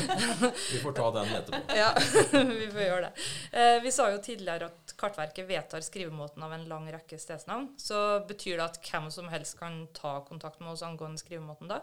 vi 0.73 0.79
får 0.81 0.95
ta 0.97 1.09
den 1.15 1.33
etterpå. 1.37 1.75
ja, 1.81 1.91
vi 2.61 2.67
får 2.73 2.81
gjøre 2.81 3.03
det. 3.05 3.27
Eh, 3.53 3.77
vi 3.85 3.93
sa 3.93 4.07
jo 4.11 4.21
tidligere 4.25 4.71
at 4.71 4.95
Kartverket 4.97 5.47
vedtar 5.47 5.85
skrivemåten 5.85 6.43
av 6.43 6.55
en 6.55 6.65
lang 6.71 6.89
rekke 6.91 7.19
stedsnavn. 7.21 7.69
Så 7.79 7.99
betyr 8.27 8.57
det 8.57 8.65
at 8.65 8.81
hvem 8.89 9.11
som 9.13 9.29
helst 9.31 9.59
kan 9.61 9.85
ta 9.95 10.17
kontakt 10.27 10.59
med 10.63 10.73
oss 10.73 10.83
angående 10.85 11.21
skrivemåten 11.21 11.71
da? 11.71 11.79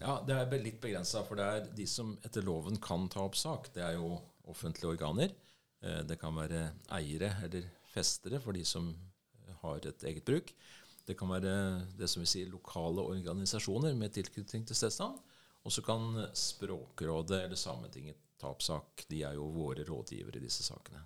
Ja, 0.00 0.18
Det 0.26 0.34
er 0.34 0.64
litt 0.64 0.80
begrensa, 0.82 1.22
for 1.28 1.38
det 1.38 1.46
er 1.46 1.70
de 1.76 1.86
som 1.86 2.16
etter 2.26 2.42
loven 2.42 2.80
kan 2.82 3.06
ta 3.12 3.22
opp 3.28 3.38
sak. 3.38 3.70
Det 3.76 3.84
er 3.86 4.00
jo 4.00 4.16
offentlige 4.50 4.96
organer. 4.96 5.36
Eh, 5.84 6.00
det 6.08 6.18
kan 6.18 6.34
være 6.34 6.70
eiere 6.96 7.36
eller 7.44 7.68
festere 7.92 8.40
for 8.42 8.56
de 8.56 8.64
som 8.66 8.90
har 9.62 9.84
et 9.86 10.08
eget 10.08 10.24
bruk. 10.26 10.54
Det 11.12 11.18
kan 11.20 11.28
være 11.28 11.54
det 11.98 12.08
som 12.08 12.22
vi 12.22 12.28
sier 12.30 12.48
lokale 12.48 13.02
organisasjoner 13.04 13.92
med 13.98 14.14
tilknytning 14.16 14.64
til 14.64 14.78
stedsnavn. 14.78 15.18
Og 15.62 15.74
så 15.74 15.84
kan 15.84 16.16
Språkrådet 16.32 17.42
eller 17.44 17.58
Sametinget 17.60 18.16
ta 18.40 18.48
opp 18.48 18.64
sak. 18.64 19.04
De 19.10 19.20
er 19.28 19.36
jo 19.36 19.50
våre 19.52 19.84
rådgivere 19.84 20.40
i 20.40 20.46
disse 20.46 20.64
sakene. 20.64 21.04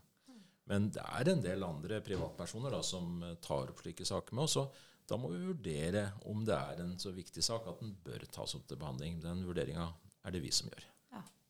Men 0.71 0.89
det 0.95 1.03
er 1.03 1.33
en 1.33 1.43
del 1.43 1.67
andre 1.67 1.99
privatpersoner 2.07 2.71
da, 2.75 2.85
som 2.87 3.19
tar 3.43 3.73
opp 3.73 3.83
slike 3.83 4.07
saker 4.07 4.39
med 4.39 4.47
oss. 4.47 4.57
Og 4.63 4.79
da 5.11 5.19
må 5.19 5.33
vi 5.35 5.43
vurdere 5.43 6.09
om 6.31 6.47
det 6.47 6.55
er 6.55 6.85
en 6.87 6.95
så 7.03 7.11
viktig 7.15 7.43
sak 7.43 7.67
at 7.67 7.83
den 7.83 7.97
bør 8.07 8.29
tas 8.31 8.55
opp 8.55 8.71
til 8.71 8.79
behandling. 8.79 9.19
Den 9.23 9.43
vurderinga 9.47 9.91
er 10.23 10.35
det 10.35 10.43
vi 10.47 10.55
som 10.55 10.71
gjør. 10.71 10.87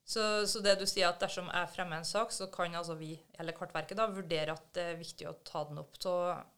Så, 0.06 0.46
så, 0.46 0.60
det 0.62 0.76
du 0.78 0.84
sier 0.86 1.08
at 1.08 1.18
dersom 1.18 1.48
jeg 1.50 1.70
fremmer 1.72 1.98
en 1.98 2.06
sak, 2.06 2.30
så 2.30 2.46
kan 2.52 2.76
altså 2.78 2.94
vi, 2.94 3.16
eller 3.42 3.56
Kartverket, 3.56 3.98
da, 3.98 4.06
vurdere 4.06 4.54
at 4.54 4.68
det 4.76 4.84
er 4.92 5.00
viktig 5.00 5.26
å 5.26 5.34
ta 5.42 5.64
den 5.66 5.80
opp. 5.82 5.98
Så 5.98 6.12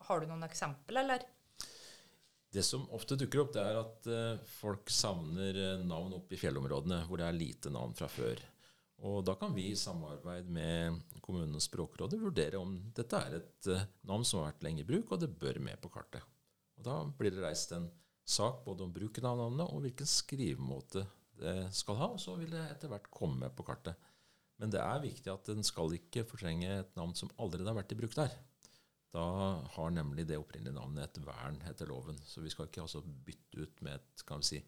har 0.04 0.20
du 0.20 0.28
noen 0.28 0.44
eksempel, 0.44 1.00
eller? 1.00 1.24
Det 2.52 2.64
som 2.64 2.86
ofte 2.96 3.18
dukker 3.20 3.42
opp, 3.42 3.50
det 3.52 3.64
er 3.64 3.76
at 3.76 4.06
uh, 4.08 4.46
folk 4.58 4.88
savner 4.92 5.56
uh, 5.56 5.82
navn 5.84 6.14
oppe 6.16 6.36
i 6.36 6.40
fjellområdene 6.40 7.02
hvor 7.08 7.20
det 7.20 7.26
er 7.28 7.36
lite 7.36 7.72
navn 7.72 7.92
fra 7.98 8.08
før. 8.08 8.40
Og 9.04 9.20
da 9.26 9.36
kan 9.38 9.52
vi 9.54 9.68
i 9.70 9.78
samarbeid 9.78 10.48
med 10.50 10.96
kommunenes 11.22 11.68
språkrådet 11.68 12.18
vurdere 12.18 12.58
om 12.58 12.72
dette 12.96 13.20
er 13.20 13.38
et 13.42 13.70
uh, 13.70 13.84
navn 14.08 14.24
som 14.24 14.40
har 14.40 14.54
vært 14.54 14.64
lenge 14.64 14.82
i 14.82 14.88
bruk, 14.88 15.12
og 15.12 15.22
det 15.22 15.34
bør 15.38 15.60
med 15.62 15.80
på 15.82 15.92
kartet. 15.92 16.24
Og 16.78 16.86
Da 16.88 16.98
blir 17.18 17.34
det 17.34 17.44
reist 17.44 17.74
en 17.76 17.90
sak 18.28 18.64
både 18.64 18.86
om 18.86 18.92
bruken 18.94 19.28
av 19.28 19.38
navnet 19.40 19.68
og 19.68 19.84
hvilken 19.84 20.08
skrivemåte 20.08 21.04
det 21.38 21.56
skal 21.76 22.00
ha, 22.00 22.12
og 22.14 22.20
så 22.22 22.34
vil 22.38 22.50
det 22.50 22.64
etter 22.64 22.90
hvert 22.90 23.12
komme 23.14 23.44
med 23.44 23.54
på 23.56 23.66
kartet. 23.66 23.98
Men 24.58 24.72
det 24.74 24.80
er 24.82 25.04
viktig 25.04 25.30
at 25.30 25.46
den 25.52 25.62
skal 25.66 25.92
ikke 25.94 26.26
fortrenge 26.26 26.80
et 26.80 26.96
navn 26.98 27.14
som 27.18 27.30
allerede 27.38 27.70
har 27.70 27.78
vært 27.78 27.94
i 27.94 27.98
bruk 28.00 28.16
der. 28.18 28.32
Da 29.14 29.24
har 29.74 29.90
nemlig 29.94 30.26
det 30.28 30.36
opprinnelige 30.36 30.76
navnet 30.76 31.06
et 31.06 31.22
vern 31.24 31.56
etter 31.70 31.88
loven. 31.88 32.18
Så 32.28 32.42
vi 32.44 32.50
skal 32.52 32.68
ikke 32.68 32.82
altså 32.84 33.00
bytte 33.02 33.62
ut 33.64 33.82
med 33.86 33.94
et 33.96 34.24
kan 34.28 34.42
vi 34.42 34.50
si, 34.50 34.62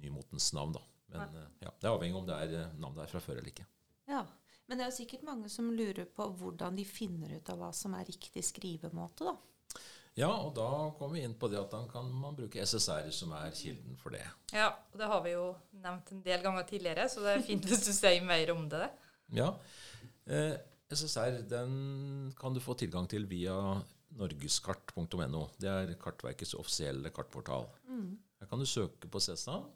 nymotens 0.00 0.52
navn. 0.54 0.76
da. 0.76 0.82
Men 1.10 1.36
eh, 1.36 1.48
ja, 1.66 1.72
Det 1.80 1.88
er 1.88 1.94
avhengig 1.96 2.20
om 2.20 2.26
det 2.28 2.36
er 2.38 2.74
navnet 2.78 3.04
er 3.04 3.10
fra 3.10 3.22
før 3.24 3.40
eller 3.40 3.50
ikke. 3.50 3.66
Ja, 4.10 4.24
Men 4.70 4.78
det 4.78 4.84
er 4.84 4.90
jo 4.92 4.98
sikkert 5.00 5.24
mange 5.26 5.48
som 5.50 5.72
lurer 5.74 6.06
på 6.06 6.28
hvordan 6.38 6.76
de 6.78 6.84
finner 6.86 7.32
ut 7.34 7.48
av 7.50 7.58
hva 7.58 7.72
som 7.74 7.94
er 7.98 8.06
riktig 8.06 8.44
skrivemåte. 8.46 9.26
da. 9.26 9.34
Ja, 10.18 10.28
og 10.30 10.54
da 10.54 10.66
kommer 10.98 11.16
vi 11.18 11.24
inn 11.26 11.34
på 11.38 11.48
det 11.50 11.58
at 11.58 11.70
da 11.74 11.80
kan 11.90 12.06
man 12.22 12.36
bruke 12.38 12.62
SSR 12.62 13.10
som 13.14 13.32
er 13.34 13.50
kilden 13.54 13.96
for 13.98 14.14
det. 14.14 14.24
Ja, 14.54 14.68
og 14.92 14.98
det 14.98 15.08
har 15.10 15.22
vi 15.26 15.34
jo 15.34 15.44
nevnt 15.82 16.10
en 16.14 16.22
del 16.22 16.42
ganger 16.42 16.66
tidligere, 16.70 17.08
så 17.10 17.22
det 17.24 17.34
er 17.34 17.44
fint 17.46 17.66
hvis 17.66 17.84
du 17.86 17.92
sier 17.94 18.22
mer 18.26 18.50
om 18.54 18.66
det. 18.70 18.88
Ja. 19.34 19.52
Eh, 20.26 20.54
SSR 20.90 21.42
den 21.46 22.32
kan 22.38 22.54
du 22.54 22.60
få 22.62 22.74
tilgang 22.74 23.06
til 23.10 23.28
via 23.30 23.54
norgeskart.no. 24.18 25.44
Det 25.60 25.70
er 25.70 25.92
Kartverkets 26.00 26.56
offisielle 26.58 27.12
kartportal. 27.14 27.68
Mm. 27.86 28.16
Her 28.40 28.50
kan 28.50 28.58
du 28.58 28.66
søke 28.66 29.06
på 29.10 29.22
stedsnavn, 29.22 29.68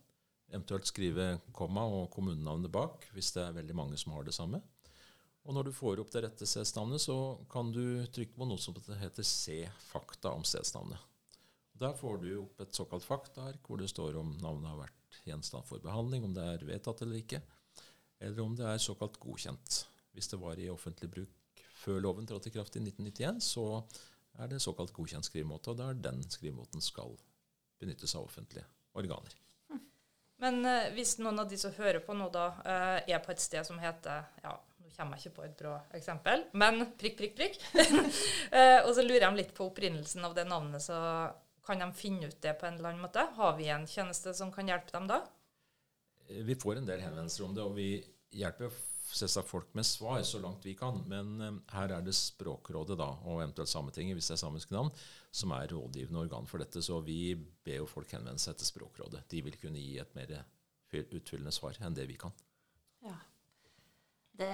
eventuelt 0.50 0.88
skrive 0.90 1.38
komma 1.54 1.84
og 1.86 2.08
kommunenavnet 2.14 2.72
bak 2.72 3.06
hvis 3.14 3.30
det 3.36 3.44
er 3.44 3.58
veldig 3.60 3.76
mange 3.78 4.00
som 4.00 4.16
har 4.16 4.26
det 4.26 4.34
samme. 4.34 4.60
Og 5.44 5.54
når 5.54 5.68
du 5.68 5.76
får 5.76 6.00
opp 6.00 6.10
det 6.10 6.24
rette 6.24 6.48
stedsnavnet, 6.48 7.02
så 7.04 7.36
kan 7.52 7.70
du 7.70 8.06
trykke 8.10 8.34
på 8.34 8.48
noe 8.48 8.58
som 8.58 8.76
heter 8.98 9.26
Se 9.28 9.60
fakta 9.90 10.32
om 10.32 10.44
stedsnavnet. 10.48 10.98
Der 11.78 11.94
får 11.98 12.22
du 12.22 12.30
opp 12.40 12.62
et 12.62 12.74
såkalt 12.74 13.04
faktaark 13.04 13.66
hvor 13.66 13.78
det 13.78 13.90
står 13.92 14.16
om 14.18 14.34
navnet 14.40 14.70
har 14.70 14.86
vært 14.86 15.18
gjenstand 15.28 15.66
for 15.68 15.82
behandling, 15.84 16.24
om 16.24 16.34
det 16.34 16.44
er 16.48 16.66
vedtatt 16.66 17.02
eller 17.04 17.20
ikke, 17.20 17.42
eller 18.18 18.42
om 18.42 18.54
det 18.56 18.66
er 18.66 18.82
såkalt 18.82 19.18
godkjent. 19.20 19.84
Hvis 20.14 20.30
det 20.30 20.40
var 20.40 20.58
i 20.60 20.70
offentlig 20.72 21.10
bruk 21.10 21.62
før 21.84 22.00
loven 22.00 22.26
trådte 22.26 22.48
i 22.48 22.54
kraft 22.54 22.76
i 22.78 22.82
1991, 22.82 23.42
så 23.44 23.66
er 24.40 24.50
det 24.50 24.62
såkalt 24.62 24.94
godkjent 24.94 25.26
skrivemåte, 25.26 25.72
og 25.72 25.78
det 25.78 25.88
er 25.88 26.04
den 26.08 26.22
skrivemåten 26.26 26.82
skal 26.82 27.16
benyttes 27.82 28.14
av 28.16 28.26
offentlige 28.26 28.66
organer. 28.98 29.34
Men 30.42 30.60
uh, 30.66 30.90
hvis 30.96 31.16
noen 31.22 31.38
av 31.42 31.50
de 31.50 31.58
som 31.60 31.74
hører 31.76 32.02
på 32.04 32.14
nå, 32.16 32.28
da, 32.34 32.48
uh, 32.64 32.98
er 33.06 33.20
på 33.22 33.32
et 33.34 33.42
sted 33.42 33.66
som 33.66 33.78
heter 33.80 34.24
ja, 34.42 34.54
Nå 34.82 34.90
kommer 34.96 35.16
jeg 35.16 35.28
ikke 35.28 35.36
på 35.38 35.44
et 35.46 35.54
bra 35.58 35.76
eksempel, 35.96 36.44
men 36.58 36.82
prikk, 37.00 37.16
prikk, 37.20 37.38
prikk. 37.38 37.62
Eh, 38.54 38.84
og 38.84 38.92
så 38.94 39.02
lurer 39.02 39.24
de 39.24 39.40
litt 39.40 39.50
på 39.56 39.64
opprinnelsen 39.66 40.22
av 40.26 40.34
det 40.36 40.44
navnet, 40.46 40.82
så 40.84 40.94
kan 41.66 41.80
de 41.80 41.88
finne 41.96 42.28
ut 42.28 42.36
det 42.44 42.52
på 42.60 42.68
en 42.68 42.76
eller 42.76 42.92
annen 42.92 43.02
måte? 43.02 43.24
Har 43.34 43.56
vi 43.58 43.66
en 43.72 43.86
tjeneste 43.90 44.34
som 44.36 44.52
kan 44.54 44.68
hjelpe 44.70 44.92
dem 44.94 45.08
da? 45.10 45.22
Eh, 46.28 46.44
vi 46.46 46.54
får 46.60 46.78
en 46.78 46.86
del 46.86 47.02
henvendelser 47.02 47.46
om 47.48 47.56
det, 47.56 47.64
og 47.64 47.74
vi 47.74 47.88
hjelper 48.38 48.70
selvsagt 49.04 49.50
folk 49.50 49.74
med 49.76 49.86
svar 49.86 50.22
så 50.26 50.40
langt 50.42 50.64
vi 50.66 50.74
kan. 50.78 51.02
Men 51.10 51.34
um, 51.40 51.60
her 51.74 51.92
er 51.96 52.04
det 52.04 52.14
Språkrådet 52.16 52.96
da, 53.00 53.10
og 53.24 53.42
eventuelt 53.42 53.70
Sametinget, 53.70 54.18
hvis 54.18 54.30
det 54.30 54.36
er 54.36 54.42
samiske 54.44 54.74
navn, 54.74 54.90
som 55.34 55.54
er 55.56 55.68
rådgivende 55.72 56.24
organ 56.24 56.48
for 56.50 56.62
dette. 56.62 56.82
Så 56.82 57.00
vi 57.04 57.34
ber 57.36 57.82
jo 57.82 57.90
folk 57.90 58.12
henvende 58.16 58.42
seg 58.42 58.58
til 58.58 58.70
Språkrådet. 58.72 59.26
De 59.30 59.44
vil 59.46 59.60
kunne 59.60 59.82
gi 59.82 59.98
et 60.02 60.16
mer 60.18 60.40
utfyllende 60.94 61.54
svar 61.54 61.78
enn 61.82 61.96
det 61.96 62.08
vi 62.10 62.18
kan. 62.20 62.34
Ja. 63.04 63.16
Det, 64.34 64.50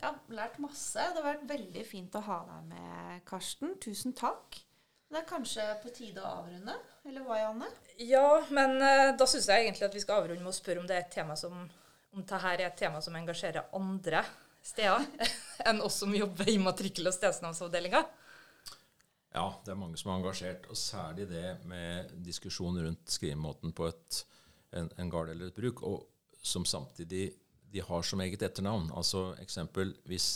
ja, 0.00 0.14
lært 0.32 0.56
masse. 0.62 1.02
Det 1.02 1.20
har 1.20 1.26
vært 1.34 1.48
veldig 1.50 1.84
fint 1.84 2.14
å 2.16 2.24
ha 2.24 2.38
deg 2.48 2.70
med, 2.70 3.20
Karsten. 3.28 3.76
Tusen 3.82 4.16
takk. 4.16 4.62
Det 5.08 5.22
er 5.22 5.28
kanskje 5.28 5.64
på 5.82 5.90
tide 5.96 6.20
å 6.20 6.30
avrunde, 6.42 6.74
eller 7.08 7.24
hva, 7.24 7.38
Janne? 7.40 7.68
Ja, 8.04 8.42
men 8.52 8.74
uh, 8.76 9.14
da 9.16 9.28
syns 9.28 9.48
jeg 9.48 9.64
egentlig 9.64 9.86
at 9.86 9.94
vi 9.96 10.02
skal 10.04 10.20
avrunde 10.20 10.44
med 10.44 10.52
å 10.52 10.56
spørre 10.56 10.82
om 10.82 10.88
det 10.88 10.98
er 10.98 11.06
et 11.06 11.14
tema 11.14 11.36
som 11.36 11.62
om 12.14 12.22
dette 12.22 12.52
er 12.52 12.64
et 12.66 12.78
tema 12.78 13.00
som 13.04 13.16
engasjerer 13.18 13.70
andre 13.76 14.22
steder 14.64 15.04
enn 15.68 15.82
oss 15.84 16.00
som 16.02 16.14
jobber 16.14 16.48
i 16.50 16.58
matrikkel- 16.62 17.10
og 17.10 17.16
stedsnavnsavdelinga. 17.16 18.02
Ja, 19.34 19.48
det 19.64 19.74
er 19.74 19.78
mange 19.78 19.98
som 20.00 20.10
er 20.10 20.20
engasjert, 20.22 20.64
og 20.72 20.78
særlig 20.80 21.28
det 21.30 21.58
med 21.68 22.14
diskusjon 22.24 22.78
rundt 22.80 23.12
skrivemåten 23.12 23.74
på 23.76 23.90
et, 23.90 24.22
en, 24.76 24.88
en 24.98 25.10
gard 25.12 25.30
eller 25.32 25.50
et 25.50 25.58
bruk, 25.58 25.82
og 25.84 26.08
som 26.42 26.64
samtidig 26.66 27.28
de 27.68 27.82
har 27.84 28.06
som 28.06 28.22
eget 28.24 28.42
etternavn. 28.42 28.88
Altså 28.96 29.34
eksempel 29.42 29.92
hvis 30.08 30.28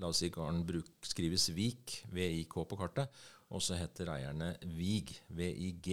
la 0.00 0.08
oss 0.08 0.22
si 0.22 0.30
garden 0.32 0.64
bruk, 0.66 0.88
skrives 1.04 1.50
Vik, 1.54 2.00
VIK 2.14 2.56
på 2.70 2.78
kartet, 2.80 3.12
og 3.52 3.62
så 3.64 3.76
heter 3.78 4.12
eierne 4.14 4.54
Vig, 4.76 5.12
VIG. 5.28 5.90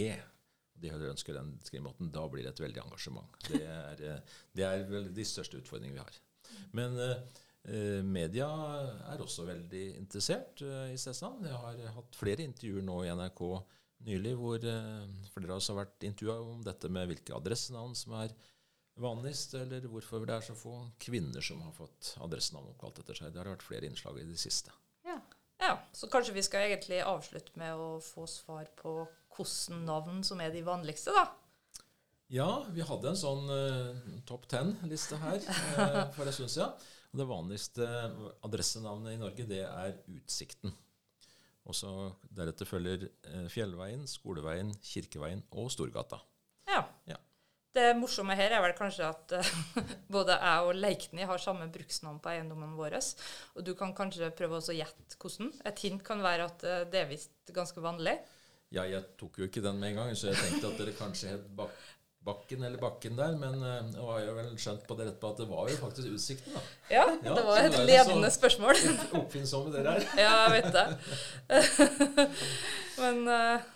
De 0.82 0.92
ønsker 0.92 1.36
den 1.36 1.54
skrivemåten. 1.64 2.12
Da 2.14 2.26
blir 2.30 2.46
det 2.46 2.54
et 2.54 2.62
veldig 2.66 2.84
engasjement. 2.84 3.40
Det 3.48 3.62
er, 3.64 4.04
eh, 4.10 4.38
det 4.56 4.68
er 4.68 4.86
vel 4.90 5.10
de 5.14 5.26
største 5.26 5.60
utfordringene 5.62 5.98
vi 5.98 6.04
har. 6.04 6.20
Men 6.76 6.98
eh, 7.00 8.02
media 8.06 8.48
er 9.12 9.22
også 9.22 9.46
veldig 9.48 9.86
interessert 9.96 10.62
eh, 10.64 10.92
i 10.94 11.00
stedsnavn. 11.00 11.48
Jeg 11.48 11.62
har 11.62 11.96
hatt 11.96 12.20
flere 12.20 12.46
intervjuer 12.46 12.86
nå 12.86 13.02
i 13.04 13.14
NRK 13.16 13.42
nylig 14.06 14.34
hvor 14.38 14.60
eh, 14.60 15.06
flere 15.32 15.54
av 15.54 15.60
oss 15.60 15.70
har 15.72 15.80
vært 15.80 16.06
intervjua 16.06 16.36
om 16.44 16.60
dette 16.64 16.90
med 16.92 17.10
hvilke 17.10 17.34
adressenavn 17.36 17.96
som 17.98 18.16
er 18.20 18.34
vanligst, 19.00 19.54
eller 19.58 19.84
hvorfor 19.92 20.24
det 20.24 20.36
er 20.38 20.44
så 20.46 20.56
få 20.56 20.76
kvinner 21.02 21.44
som 21.44 21.60
har 21.64 21.74
fått 21.76 22.14
adressenavn 22.24 22.72
oppkalt 22.72 23.02
etter 23.02 23.18
seg. 23.18 23.32
Det 23.32 23.42
har 23.42 23.52
vært 23.52 23.66
flere 23.66 23.88
innslag 23.88 24.20
i 24.22 24.28
det 24.28 24.38
siste. 24.40 24.72
Ja. 25.04 25.18
ja. 25.62 25.74
Så 25.96 26.08
kanskje 26.12 26.36
vi 26.36 26.44
skal 26.46 26.70
egentlig 26.70 27.02
avslutte 27.04 27.56
med 27.60 27.76
å 27.76 27.96
få 28.04 28.24
svar 28.30 28.70
på 28.78 29.02
hvilke 29.36 29.80
navn 29.84 30.22
som 30.26 30.40
er 30.42 30.54
de 30.54 30.64
vanligste, 30.66 31.14
da? 31.16 31.26
Ja, 32.32 32.48
vi 32.74 32.82
hadde 32.82 33.12
en 33.12 33.18
sånn 33.18 33.46
uh, 33.46 34.14
topp 34.26 34.48
ten-liste 34.50 35.18
her 35.22 35.38
uh, 35.38 36.00
for 36.16 36.26
en 36.26 36.34
stund 36.34 36.50
siden. 36.50 36.88
Og 37.12 37.20
det 37.20 37.28
vanligste 37.30 37.86
adressenavnet 38.44 39.14
i 39.14 39.20
Norge, 39.20 39.46
det 39.48 39.62
er 39.62 39.94
Utsikten. 40.10 40.74
Og 41.66 41.74
så 41.74 41.92
Deretter 42.34 42.68
følger 42.68 43.08
uh, 43.08 43.46
Fjellveien, 43.50 44.06
Skoleveien, 44.10 44.72
Kirkeveien 44.82 45.42
og 45.58 45.70
Storgata. 45.74 46.18
Ja. 46.70 46.82
ja. 47.10 47.18
Det 47.76 47.90
morsomme 47.98 48.36
her 48.38 48.54
er 48.56 48.62
vel 48.64 48.74
kanskje 48.78 49.08
at 49.08 49.36
uh, 49.38 49.50
både 50.16 50.38
jeg 50.38 50.68
og 50.68 50.78
Leikny 50.78 51.26
har 51.30 51.42
samme 51.42 51.68
bruksnavn 51.74 52.20
på 52.22 52.32
eiendommen 52.34 52.76
vår. 52.78 52.98
Og 53.54 53.66
du 53.66 53.74
kan 53.78 53.94
kanskje 53.96 54.32
prøve 54.34 54.62
å 54.62 54.76
gjette 54.76 55.18
hvordan. 55.22 55.52
Et 55.70 55.86
hint 55.86 56.02
kan 56.06 56.22
være 56.26 56.50
at 56.50 56.66
uh, 56.66 56.82
det 56.90 57.02
er 57.02 57.10
visst 57.10 57.54
ganske 57.54 57.82
vanlig. 57.82 58.18
Ja, 58.74 58.86
jeg 58.90 59.02
tok 59.18 59.38
jo 59.38 59.46
ikke 59.46 59.62
den 59.62 59.78
med 59.78 59.92
en 59.92 60.00
gang, 60.00 60.16
så 60.18 60.32
jeg 60.32 60.40
tenkte 60.40 60.72
at 60.72 60.80
dere 60.80 60.96
kanskje 60.96 61.36
het 61.36 61.44
bak 61.58 61.76
Bakken 62.26 62.64
eller 62.66 62.80
Bakken 62.82 63.14
der, 63.14 63.36
men 63.38 63.60
uh, 63.62 63.84
nå 63.86 64.06
har 64.08 64.24
jeg 64.24 64.32
vel 64.34 64.48
skjønt 64.58 64.86
på 64.88 64.96
det 64.98 65.04
rett 65.06 65.20
på 65.22 65.28
at 65.30 65.38
det 65.38 65.44
var 65.46 65.68
jo 65.70 65.76
faktisk 65.78 66.16
Utsikten, 66.16 66.56
da. 66.56 66.62
Ja, 66.90 67.04
ja 67.22 67.36
det 67.36 67.44
var 67.46 67.60
et 67.68 67.76
ledende 67.86 68.30
spørsmål. 68.34 68.80
Oppfinnsomme 69.20 69.70
dere 69.70 69.92
er. 70.00 70.08
ja, 70.18 70.32
jeg 70.42 70.56
vet 70.56 70.72
det. 70.74 70.86
men 73.04 73.22
uh, 73.30 73.70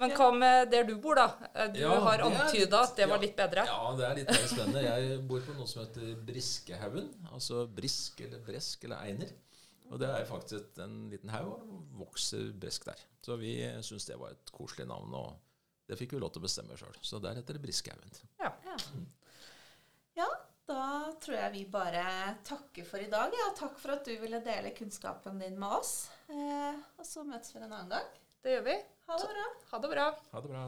men 0.00 0.14
hva 0.16 0.30
med 0.32 0.70
der 0.72 0.86
du 0.88 0.94
bor, 0.96 1.18
da? 1.18 1.50
Eh, 1.52 1.66
du 1.74 1.82
ja, 1.82 1.92
har 2.06 2.22
antyda 2.24 2.84
at 2.86 2.94
det 2.96 3.08
var 3.10 3.20
litt 3.20 3.34
bedre? 3.36 3.66
Ja, 3.68 3.90
det 3.98 4.06
er 4.06 4.14
litt 4.16 4.30
mer 4.32 4.46
spennende. 4.48 4.84
Jeg 4.86 5.18
bor 5.28 5.42
på 5.44 5.56
noe 5.58 5.68
som 5.68 5.82
heter 5.82 6.14
Briskehaugen. 6.24 7.10
Altså 7.28 7.66
brisk 7.68 8.22
eller 8.24 8.40
bresk 8.46 8.86
eller 8.88 9.02
einer. 9.04 9.34
Og 9.90 9.98
det 9.98 10.08
er 10.08 10.26
faktisk 10.28 10.78
en 10.84 11.08
liten 11.10 11.32
haug, 11.34 11.56
og 11.58 12.02
vokser 12.04 12.52
brisk 12.62 12.86
der. 12.86 13.00
Så 13.24 13.36
vi 13.40 13.56
syns 13.82 14.06
det 14.06 14.18
var 14.20 14.36
et 14.36 14.52
koselig 14.54 14.86
navn, 14.88 15.14
og 15.18 15.34
det 15.90 15.98
fikk 15.98 16.14
vi 16.14 16.20
lov 16.22 16.30
til 16.30 16.42
å 16.42 16.46
bestemme 16.46 16.78
sjøl. 16.78 16.94
Så 17.02 17.18
der 17.22 17.40
heter 17.40 17.58
det 17.58 17.64
Briskehaugen. 17.64 18.14
Ja. 18.38 18.52
Ja. 18.68 18.76
ja. 20.20 20.28
da 20.70 20.84
tror 21.18 21.34
jeg 21.40 21.52
vi 21.56 21.64
bare 21.72 22.04
takker 22.46 22.86
for 22.86 23.02
i 23.02 23.10
dag. 23.10 23.34
Ja, 23.34 23.50
takk 23.58 23.74
for 23.82 23.96
at 23.96 24.06
du 24.06 24.14
ville 24.22 24.38
dele 24.46 24.70
kunnskapen 24.76 25.42
din 25.42 25.58
med 25.58 25.80
oss. 25.80 25.94
Eh, 26.30 26.78
og 26.94 27.06
så 27.06 27.26
møtes 27.26 27.50
vi 27.56 27.58
en 27.58 27.72
annen 27.72 27.90
gang. 27.90 28.12
Det 28.46 28.54
gjør 28.54 28.68
vi. 28.70 28.76
Ha 29.10 29.18
det 29.18 29.32
bra. 29.34 29.48
Ha 29.72 29.82
det 29.82 29.94
bra. 29.96 30.10
Ha 30.30 30.44
det 30.44 30.52
bra. 30.54 30.66